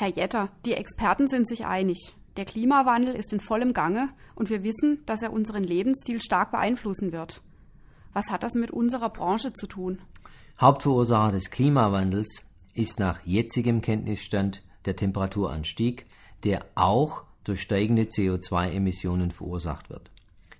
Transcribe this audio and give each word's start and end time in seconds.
Herr 0.00 0.14
Jetter, 0.14 0.50
die 0.64 0.74
Experten 0.74 1.26
sind 1.26 1.48
sich 1.48 1.66
einig. 1.66 2.14
Der 2.36 2.44
Klimawandel 2.44 3.16
ist 3.16 3.32
in 3.32 3.40
vollem 3.40 3.72
Gange 3.72 4.10
und 4.36 4.48
wir 4.48 4.62
wissen, 4.62 5.02
dass 5.06 5.22
er 5.22 5.32
unseren 5.32 5.64
Lebensstil 5.64 6.22
stark 6.22 6.52
beeinflussen 6.52 7.10
wird. 7.10 7.42
Was 8.12 8.26
hat 8.30 8.44
das 8.44 8.54
mit 8.54 8.70
unserer 8.70 9.08
Branche 9.08 9.52
zu 9.54 9.66
tun? 9.66 9.98
Hauptverursacher 10.60 11.32
des 11.32 11.50
Klimawandels 11.50 12.48
ist 12.74 13.00
nach 13.00 13.26
jetzigem 13.26 13.82
Kenntnisstand 13.82 14.62
der 14.84 14.94
Temperaturanstieg, 14.94 16.06
der 16.44 16.64
auch 16.76 17.24
durch 17.42 17.60
steigende 17.60 18.04
CO2-Emissionen 18.04 19.32
verursacht 19.32 19.90
wird. 19.90 20.12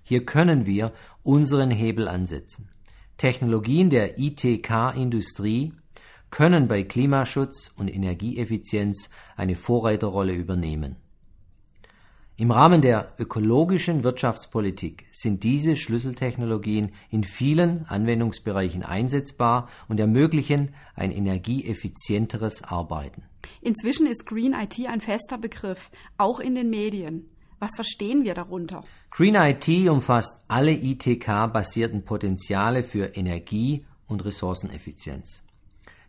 Hier 0.03 0.25
können 0.25 0.65
wir 0.65 0.91
unseren 1.23 1.71
Hebel 1.71 2.09
ansetzen. 2.09 2.67
Technologien 3.15 3.89
der 3.89 4.19
ITK-Industrie 4.19 5.71
können 6.31 6.67
bei 6.67 6.83
Klimaschutz 6.83 7.71
und 7.75 7.87
Energieeffizienz 7.87 9.09
eine 9.35 9.55
Vorreiterrolle 9.55 10.33
übernehmen. 10.33 10.95
Im 12.39 12.51
Rahmen 12.51 12.79
der 12.81 13.11
ökologischen 13.19 14.05
Wirtschaftspolitik 14.05 15.07
sind 15.11 15.43
diese 15.43 15.75
Schlüsseltechnologien 15.75 16.93
in 17.09 17.25
vielen 17.25 17.85
Anwendungsbereichen 17.89 18.81
einsetzbar 18.81 19.67
und 19.89 19.99
ermöglichen 19.99 20.73
ein 20.95 21.11
energieeffizienteres 21.11 22.63
Arbeiten. 22.63 23.23
Inzwischen 23.59 24.07
ist 24.07 24.25
Green 24.25 24.53
IT 24.53 24.87
ein 24.87 25.01
fester 25.01 25.37
Begriff, 25.37 25.91
auch 26.17 26.39
in 26.39 26.55
den 26.55 26.69
Medien. 26.69 27.29
Was 27.59 27.75
verstehen 27.75 28.23
wir 28.23 28.35
darunter? 28.35 28.85
Green 29.11 29.35
IT 29.35 29.67
umfasst 29.89 30.45
alle 30.47 30.71
ITK-basierten 30.71 32.05
Potenziale 32.05 32.83
für 32.83 33.17
Energie- 33.17 33.85
und 34.07 34.23
Ressourceneffizienz. 34.23 35.43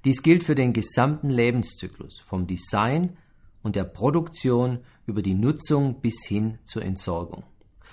Dies 0.04 0.22
gilt 0.22 0.44
für 0.44 0.54
den 0.54 0.72
gesamten 0.72 1.28
Lebenszyklus, 1.28 2.20
vom 2.20 2.46
Design 2.46 3.16
und 3.62 3.76
der 3.76 3.84
Produktion 3.84 4.78
über 5.06 5.22
die 5.22 5.34
Nutzung 5.34 6.00
bis 6.00 6.24
hin 6.26 6.58
zur 6.64 6.82
Entsorgung. 6.82 7.44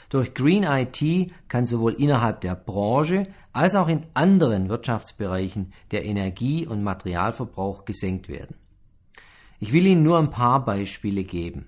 Durch 0.10 0.34
Green 0.34 0.64
IT 0.64 1.32
kann 1.50 1.66
sowohl 1.66 1.94
innerhalb 1.94 2.40
der 2.40 2.56
Branche 2.56 3.28
als 3.52 3.76
auch 3.76 3.90
in 3.90 4.06
anderen 4.14 4.70
Wirtschaftsbereichen 4.70 5.74
der 5.92 6.06
Energie- 6.06 6.66
und 6.66 6.82
Materialverbrauch 6.82 7.84
gesenkt 7.84 8.30
werden. 8.30 8.56
Ich 9.60 9.74
will 9.74 9.86
Ihnen 9.86 10.04
nur 10.04 10.18
ein 10.20 10.30
paar 10.30 10.64
Beispiele 10.64 11.24
geben. 11.24 11.66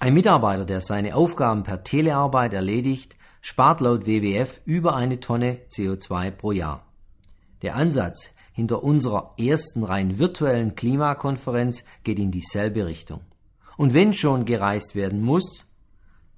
Ein 0.00 0.12
Mitarbeiter, 0.12 0.66
der 0.66 0.82
seine 0.82 1.14
Aufgaben 1.14 1.62
per 1.62 1.82
Telearbeit 1.82 2.52
erledigt, 2.52 3.16
spart 3.40 3.80
laut 3.80 4.06
WWF 4.06 4.60
über 4.66 4.94
eine 4.94 5.20
Tonne 5.20 5.60
CO2 5.70 6.32
pro 6.32 6.52
Jahr. 6.52 6.84
Der 7.62 7.76
Ansatz 7.76 8.34
hinter 8.56 8.82
unserer 8.82 9.34
ersten 9.36 9.84
rein 9.84 10.18
virtuellen 10.18 10.74
Klimakonferenz 10.74 11.84
geht 12.04 12.18
in 12.18 12.30
dieselbe 12.30 12.86
Richtung. 12.86 13.20
Und 13.76 13.92
wenn 13.92 14.14
schon 14.14 14.46
gereist 14.46 14.94
werden 14.94 15.20
muss, 15.20 15.70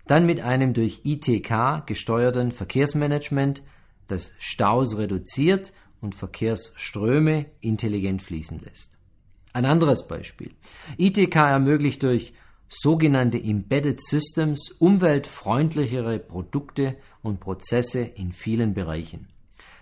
dann 0.08 0.26
mit 0.26 0.40
einem 0.40 0.74
durch 0.74 1.02
ITK 1.04 1.86
gesteuerten 1.86 2.50
Verkehrsmanagement, 2.50 3.62
das 4.08 4.32
Staus 4.40 4.98
reduziert 4.98 5.72
und 6.00 6.16
Verkehrsströme 6.16 7.46
intelligent 7.60 8.20
fließen 8.20 8.58
lässt. 8.62 8.90
Ein 9.52 9.64
anderes 9.64 10.08
Beispiel. 10.08 10.50
ITK 10.96 11.36
ermöglicht 11.36 12.02
durch 12.02 12.32
sogenannte 12.68 13.38
Embedded 13.40 14.02
Systems 14.02 14.72
umweltfreundlichere 14.80 16.18
Produkte 16.18 16.96
und 17.22 17.38
Prozesse 17.38 18.00
in 18.00 18.32
vielen 18.32 18.74
Bereichen. 18.74 19.28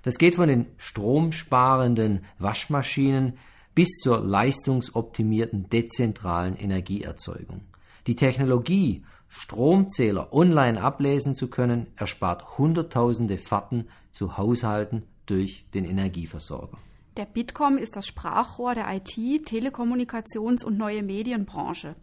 Das 0.07 0.19
geht 0.19 0.37
von 0.37 0.47
den 0.47 0.67
stromsparenden 0.77 2.21
Waschmaschinen 2.39 3.39
bis 3.75 3.89
zur 4.01 4.21
leistungsoptimierten 4.21 5.69
dezentralen 5.69 6.55
Energieerzeugung. 6.57 7.63
Die 8.07 8.15
Technologie, 8.15 9.03
Stromzähler 9.27 10.33
online 10.33 10.81
ablesen 10.81 11.35
zu 11.35 11.49
können, 11.49 11.89
erspart 11.97 12.57
Hunderttausende 12.57 13.37
Fahrten 13.37 13.89
zu 14.13 14.37
Haushalten 14.37 15.03
durch 15.27 15.65
den 15.75 15.85
Energieversorger. 15.85 16.79
Der 17.17 17.25
Bitkom 17.25 17.77
ist 17.77 17.97
das 17.97 18.07
Sprachrohr 18.07 18.77
der 18.77 18.87
IT-, 18.95 19.49
Telekommunikations- 19.49 20.65
und 20.65 20.79
neue 20.79 21.03
Medienbranche. 21.03 21.97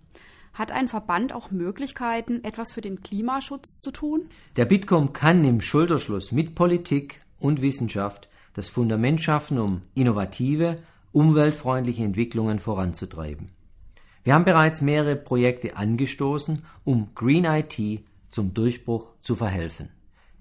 Hat 0.54 0.74
ein 0.74 0.90
Verband 0.90 1.32
auch 1.32 1.52
Möglichkeiten, 1.52 2.44
etwas 2.44 2.74
für 2.74 2.82
den 2.82 3.02
Klimaschutz 3.02 3.78
zu 3.78 3.92
tun? 3.92 4.30
Der 4.58 4.66
Bitkom 4.66 5.14
kann 5.14 5.46
im 5.46 5.62
Schulterschluss 5.62 6.34
mit 6.34 6.54
Politik, 6.54 7.23
und 7.44 7.62
Wissenschaft 7.62 8.30
das 8.54 8.70
Fundament 8.70 9.22
schaffen, 9.22 9.60
um 9.60 9.82
innovative, 9.94 10.80
umweltfreundliche 11.12 12.04
Entwicklungen 12.04 12.60
voranzutreiben. 12.60 13.50
Wir 14.24 14.34
haben 14.34 14.46
bereits 14.46 14.82
mehrere 14.82 15.18
Projekte 15.18 15.76
angestoßen, 15.76 16.64
um 16.86 17.10
Green 17.14 17.46
IT 17.46 18.06
zum 18.30 18.54
Durchbruch 18.54 19.08
zu 19.20 19.36
verhelfen. 19.36 19.90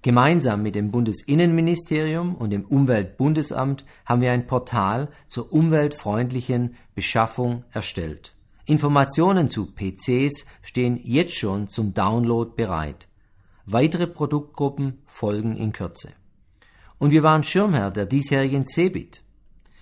Gemeinsam 0.01 0.63
mit 0.63 0.75
dem 0.75 0.91
Bundesinnenministerium 0.91 2.35
und 2.35 2.49
dem 2.49 2.65
Umweltbundesamt 2.65 3.85
haben 4.05 4.21
wir 4.21 4.31
ein 4.31 4.47
Portal 4.47 5.09
zur 5.27 5.51
umweltfreundlichen 5.51 6.75
Beschaffung 6.95 7.63
erstellt. 7.71 8.33
Informationen 8.65 9.49
zu 9.49 9.67
PCs 9.73 10.45
stehen 10.61 10.99
jetzt 11.03 11.35
schon 11.35 11.67
zum 11.67 11.93
Download 11.93 12.51
bereit. 12.55 13.07
Weitere 13.65 14.07
Produktgruppen 14.07 14.99
folgen 15.05 15.55
in 15.57 15.73
Kürze 15.73 16.13
und 17.03 17.11
wir 17.11 17.21
waren 17.21 17.43
Schirmherr 17.43 17.91
der 17.91 18.05
diesjährigen 18.05 18.65
CeBIT. 18.65 19.23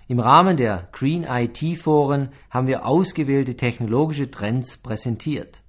Im 0.08 0.18
Rahmen 0.18 0.56
der 0.56 0.88
Green 0.90 1.22
IT 1.22 1.78
Foren 1.78 2.30
haben 2.50 2.66
wir 2.66 2.84
ausgewählte 2.84 3.56
technologische 3.56 4.28
Trends 4.28 4.78
präsentiert. 4.78 5.62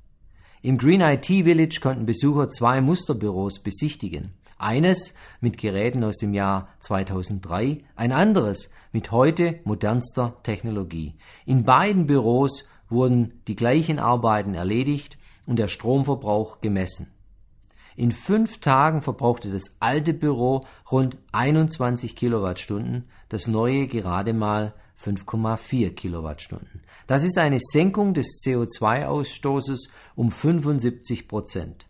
Im 0.63 0.80
Green 0.80 1.02
IT 1.02 1.28
Village 1.28 1.78
konnten 1.80 2.08
Besucher 2.08 2.50
zwei 2.50 2.81
Musterbüros 2.81 3.59
besichtigen. 3.59 4.31
Eines 4.58 5.13
mit 5.42 5.59
Geräten 5.59 6.03
aus 6.03 6.18
dem 6.18 6.34
Jahr 6.34 6.69
2003, 6.80 7.84
ein 7.96 8.12
anderes 8.12 8.72
mit 8.92 9.12
heute 9.12 9.59
modernster 9.63 10.34
Technologie. 10.42 11.13
In 11.46 11.66
beiden 11.66 12.08
Büros 12.08 12.66
wurden 12.90 13.44
die 13.47 13.56
gleichen 13.56 14.00
Arbeiten 14.00 14.56
erledigt 14.56 15.19
und 15.46 15.59
der 15.59 15.68
Stromverbrauch 15.68 16.62
gemessen. 16.62 17.12
In 17.96 18.12
fünf 18.12 18.59
Tagen 18.59 19.02
verbrauchte 19.02 19.52
das 19.52 19.76
alte 19.80 20.14
Büro 20.14 20.66
rund 20.92 21.18
21 21.31 22.16
Kilowattstunden, 22.16 23.06
das 23.30 23.48
neue 23.48 23.88
gerade 23.88 24.34
mal 24.34 24.74
5,4 25.00 25.92
Kilowattstunden. 25.92 26.81
Das 27.08 27.24
ist 27.24 27.38
eine 27.38 27.59
Senkung 27.59 28.14
des 28.14 28.42
CO2-Ausstoßes 28.46 29.90
um 30.16 30.31
75 30.31 31.28
Prozent. 31.28 31.88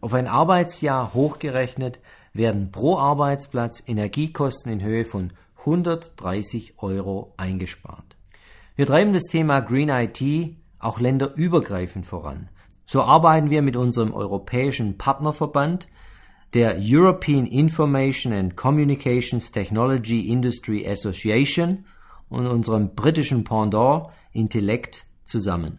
Auf 0.00 0.14
ein 0.14 0.26
Arbeitsjahr 0.26 1.14
hochgerechnet 1.14 2.00
werden 2.32 2.72
pro 2.72 2.98
Arbeitsplatz 2.98 3.82
Energiekosten 3.86 4.72
in 4.72 4.82
Höhe 4.82 5.04
von 5.04 5.32
130 5.60 6.74
Euro 6.78 7.34
eingespart. 7.36 8.16
Wir 8.74 8.86
treiben 8.86 9.12
das 9.12 9.24
Thema 9.24 9.60
Green 9.60 9.88
IT 9.88 10.56
auch 10.78 10.98
länderübergreifend 10.98 12.04
voran. 12.04 12.48
So 12.84 13.02
arbeiten 13.02 13.50
wir 13.50 13.62
mit 13.62 13.76
unserem 13.76 14.12
europäischen 14.12 14.98
Partnerverband, 14.98 15.88
der 16.54 16.76
European 16.78 17.46
Information 17.46 18.32
and 18.32 18.56
Communications 18.56 19.50
Technology 19.50 20.28
Industry 20.28 20.86
Association 20.86 21.84
und 22.28 22.46
unserem 22.46 22.94
britischen 22.94 23.44
Pendant 23.44 24.08
Intellect 24.32 25.06
zusammen. 25.24 25.78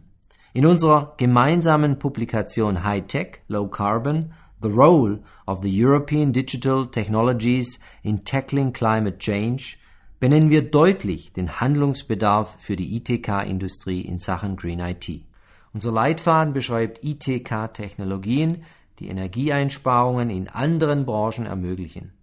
In 0.53 0.65
unserer 0.65 1.13
gemeinsamen 1.17 1.97
Publikation 1.99 2.83
High 2.83 3.07
Tech, 3.07 3.41
Low 3.47 3.67
Carbon, 3.67 4.33
The 4.61 4.69
Role 4.69 5.19
of 5.45 5.61
the 5.61 5.69
European 5.69 6.31
Digital 6.31 6.87
Technologies 6.87 7.79
in 8.01 8.23
Tackling 8.23 8.71
Climate 8.71 9.17
Change 9.17 9.77
benennen 10.19 10.49
wir 10.49 10.61
deutlich 10.61 11.33
den 11.33 11.59
Handlungsbedarf 11.59 12.55
für 12.59 12.75
die 12.75 12.95
ITK-Industrie 12.95 14.01
in 14.01 14.19
Sachen 14.19 14.55
Green 14.55 14.79
IT. 14.79 15.25
Unser 15.73 15.91
Leitfaden 15.91 16.53
beschreibt 16.53 17.03
ITK-Technologien, 17.03 18.63
die 18.99 19.07
Energieeinsparungen 19.07 20.29
in 20.29 20.47
anderen 20.47 21.05
Branchen 21.05 21.47
ermöglichen. 21.47 22.13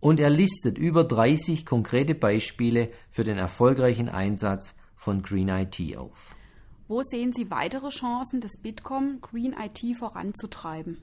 Und 0.00 0.18
er 0.18 0.30
listet 0.30 0.78
über 0.78 1.04
30 1.04 1.66
konkrete 1.66 2.14
Beispiele 2.14 2.88
für 3.10 3.22
den 3.22 3.36
erfolgreichen 3.36 4.08
Einsatz 4.08 4.74
von 4.96 5.22
Green 5.22 5.48
IT 5.48 5.96
auf. 5.98 6.34
Wo 6.88 7.02
sehen 7.02 7.32
Sie 7.34 7.50
weitere 7.50 7.90
Chancen 7.90 8.40
des 8.40 8.58
Bitkom, 8.62 9.20
Green 9.20 9.54
IT 9.54 9.96
voranzutreiben? 9.98 11.02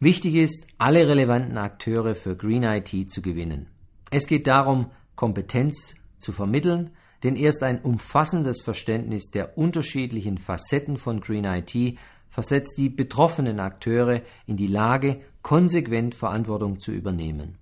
Wichtig 0.00 0.34
ist, 0.34 0.66
alle 0.76 1.08
relevanten 1.08 1.56
Akteure 1.56 2.14
für 2.14 2.36
Green 2.36 2.62
IT 2.62 3.10
zu 3.10 3.22
gewinnen. 3.22 3.68
Es 4.10 4.26
geht 4.26 4.46
darum, 4.46 4.90
Kompetenz 5.16 5.94
zu 6.18 6.32
vermitteln, 6.32 6.90
denn 7.24 7.36
erst 7.36 7.62
ein 7.62 7.80
umfassendes 7.80 8.60
Verständnis 8.60 9.30
der 9.30 9.56
unterschiedlichen 9.56 10.38
Facetten 10.38 10.98
von 10.98 11.20
Green 11.20 11.44
IT 11.44 11.98
versetzt 12.28 12.74
die 12.76 12.90
betroffenen 12.90 13.60
Akteure 13.60 14.20
in 14.46 14.56
die 14.56 14.66
Lage, 14.66 15.20
konsequent 15.42 16.14
Verantwortung 16.14 16.80
zu 16.80 16.92
übernehmen. 16.92 17.56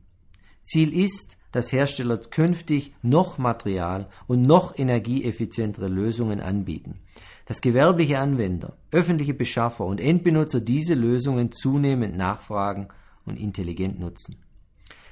Ziel 0.62 0.92
ist, 0.92 1.36
dass 1.52 1.72
Hersteller 1.72 2.18
künftig 2.18 2.94
noch 3.02 3.38
Material 3.38 4.08
und 4.26 4.42
noch 4.42 4.78
energieeffizientere 4.78 5.88
Lösungen 5.88 6.40
anbieten. 6.40 7.00
dass 7.44 7.60
gewerbliche 7.60 8.20
Anwender, 8.20 8.76
öffentliche 8.92 9.34
Beschaffer 9.34 9.84
und 9.84 10.00
Endbenutzer 10.00 10.60
diese 10.60 10.94
Lösungen 10.94 11.50
zunehmend 11.50 12.16
nachfragen 12.16 12.88
und 13.26 13.36
intelligent 13.36 13.98
nutzen. 13.98 14.36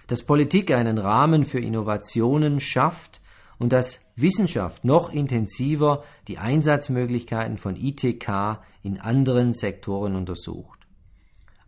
Dass 0.07 0.23
Politik 0.23 0.71
einen 0.71 0.99
Rahmen 0.99 1.45
für 1.45 1.59
Innovationen 1.59 2.61
schafft 2.61 3.21
und 3.61 3.73
dass 3.73 4.01
Wissenschaft 4.17 4.85
noch 4.85 5.13
intensiver 5.13 6.03
die 6.27 6.39
Einsatzmöglichkeiten 6.39 7.59
von 7.59 7.77
ITK 7.77 8.59
in 8.83 8.99
anderen 8.99 9.53
Sektoren 9.53 10.17
untersucht. 10.17 10.81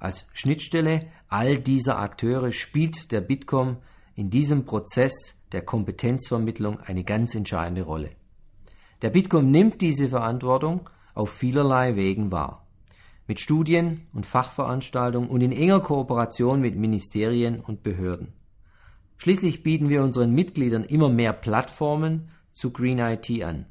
Als 0.00 0.26
Schnittstelle 0.32 1.06
all 1.28 1.58
dieser 1.58 1.98
Akteure 1.98 2.50
spielt 2.52 3.12
der 3.12 3.20
Bitkom 3.20 3.76
in 4.16 4.30
diesem 4.30 4.64
Prozess 4.64 5.42
der 5.52 5.62
Kompetenzvermittlung 5.62 6.80
eine 6.80 7.04
ganz 7.04 7.34
entscheidende 7.34 7.82
Rolle. 7.82 8.10
Der 9.02 9.10
Bitkom 9.10 9.50
nimmt 9.50 9.82
diese 9.82 10.08
Verantwortung 10.08 10.88
auf 11.14 11.30
vielerlei 11.30 11.94
Wegen 11.94 12.32
wahr. 12.32 12.66
Mit 13.28 13.38
Studien 13.38 14.06
und 14.14 14.24
Fachveranstaltungen 14.24 15.28
und 15.28 15.42
in 15.42 15.52
enger 15.52 15.80
Kooperation 15.80 16.60
mit 16.60 16.74
Ministerien 16.74 17.60
und 17.60 17.82
Behörden. 17.82 18.32
Schließlich 19.22 19.62
bieten 19.62 19.88
wir 19.88 20.02
unseren 20.02 20.32
Mitgliedern 20.32 20.82
immer 20.82 21.08
mehr 21.08 21.32
Plattformen 21.32 22.30
zu 22.52 22.72
Green 22.72 22.98
IT 22.98 23.30
an. 23.44 23.66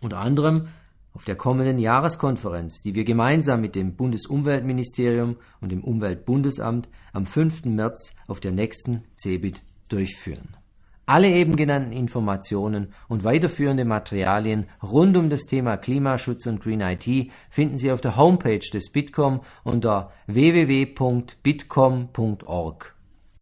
Unter 0.00 0.18
anderem 0.18 0.66
auf 1.12 1.24
der 1.24 1.36
kommenden 1.36 1.78
Jahreskonferenz, 1.78 2.82
die 2.82 2.96
wir 2.96 3.04
gemeinsam 3.04 3.60
mit 3.60 3.76
dem 3.76 3.94
Bundesumweltministerium 3.94 5.36
und 5.60 5.70
dem 5.70 5.84
Umweltbundesamt 5.84 6.88
am 7.12 7.26
5. 7.26 7.66
März 7.66 8.12
auf 8.26 8.40
der 8.40 8.50
nächsten 8.50 9.04
CeBIT 9.14 9.62
durchführen. 9.88 10.56
Alle 11.06 11.30
eben 11.30 11.54
genannten 11.54 11.92
Informationen 11.92 12.92
und 13.06 13.22
weiterführende 13.22 13.84
Materialien 13.84 14.66
rund 14.82 15.16
um 15.16 15.30
das 15.30 15.42
Thema 15.42 15.76
Klimaschutz 15.76 16.44
und 16.46 16.60
Green 16.60 16.80
IT 16.80 17.30
finden 17.50 17.78
Sie 17.78 17.92
auf 17.92 18.00
der 18.00 18.16
Homepage 18.16 18.68
des 18.72 18.90
Bitkom 18.90 19.42
unter 19.62 20.10
www.bitkom.org. 20.26 22.95